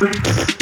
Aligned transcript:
Thank 0.00 0.59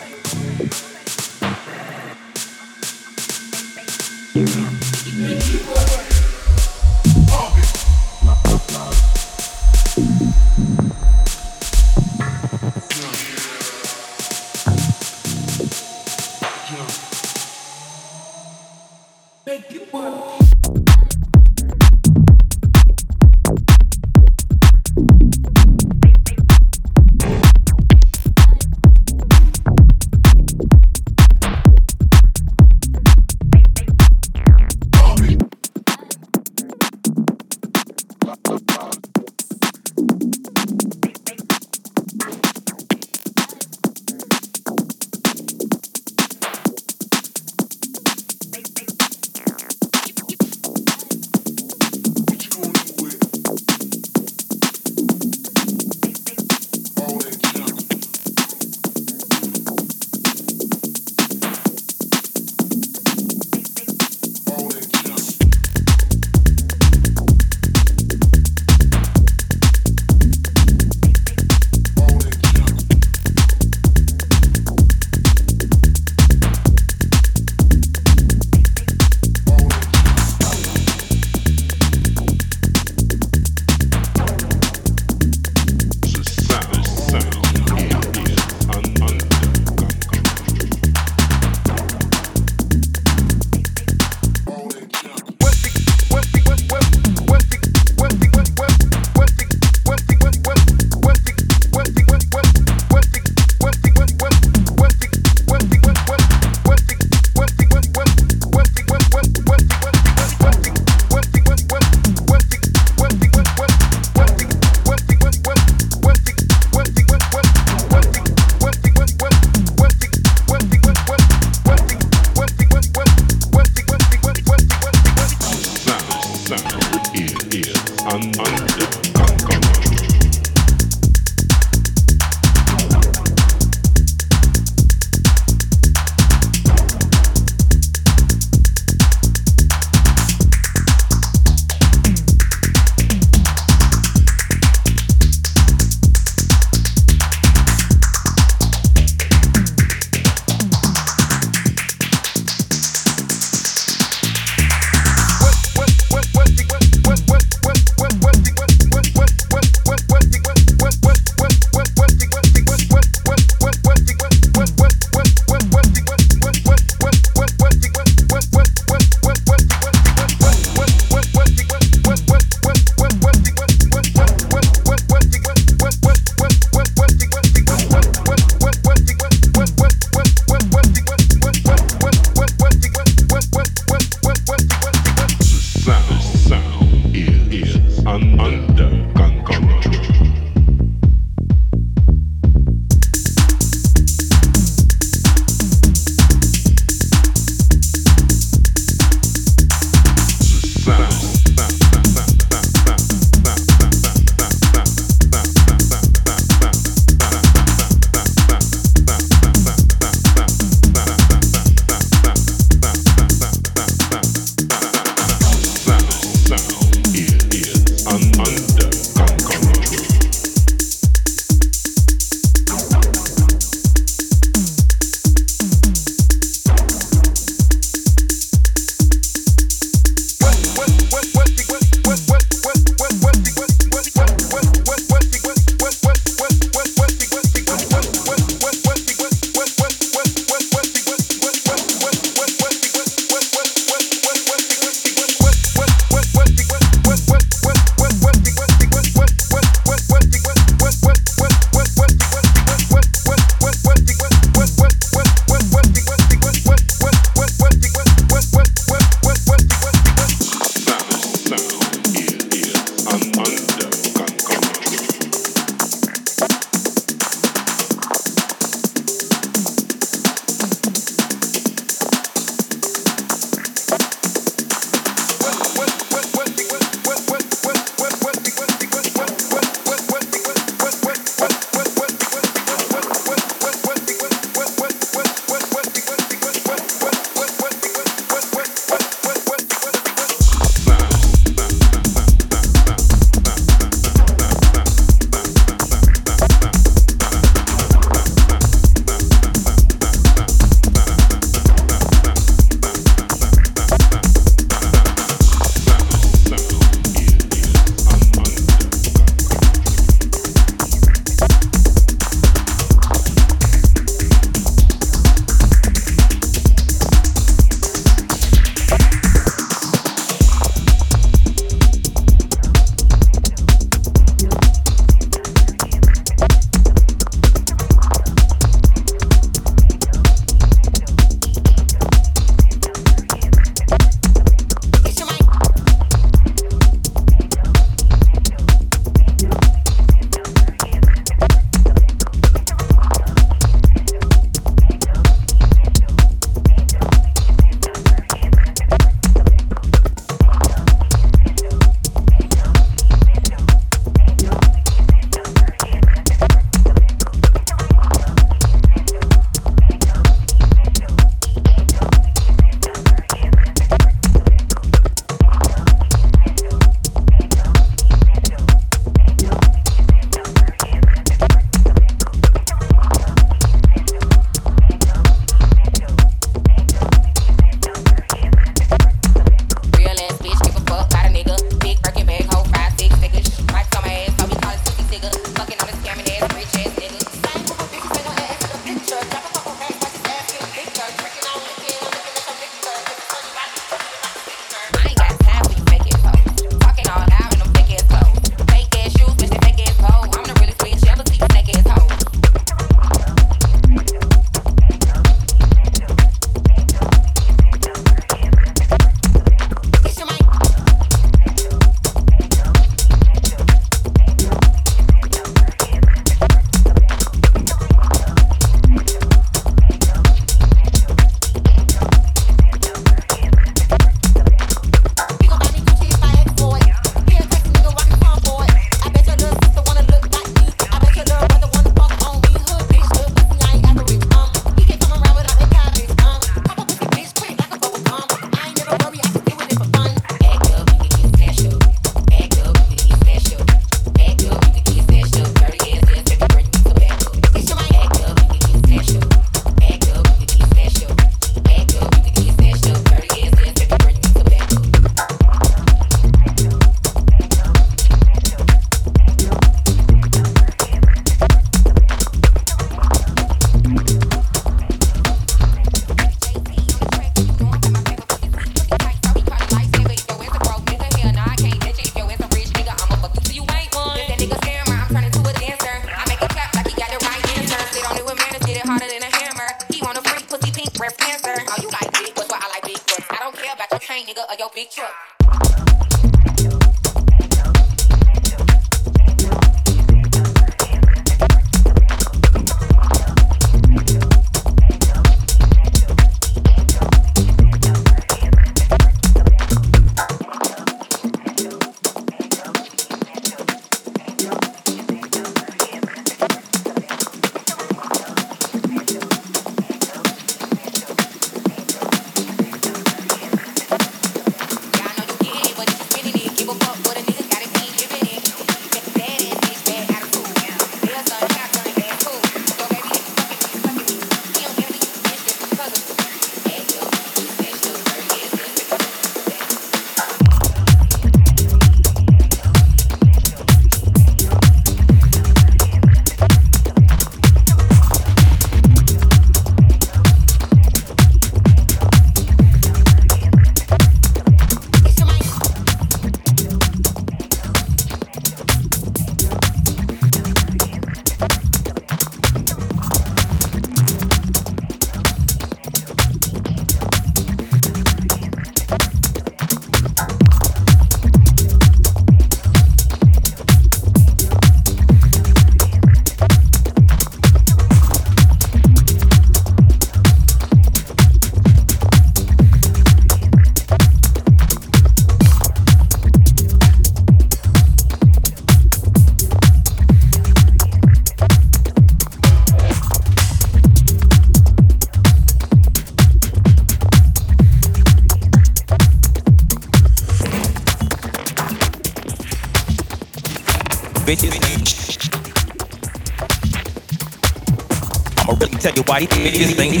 why 599.20 599.26
these 599.26 599.74
bitches 599.74 599.78
ain't 599.78 600.00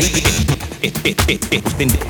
it, 0.82 1.04
it, 1.04 1.28
it, 1.28 1.52
it, 1.52 2.09